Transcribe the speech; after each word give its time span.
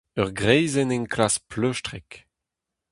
Ur 0.19 0.29
greizenn 0.39 0.95
enklask 0.97 1.41
pleustrek. 1.49 2.11